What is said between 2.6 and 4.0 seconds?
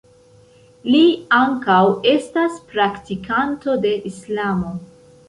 praktikanto de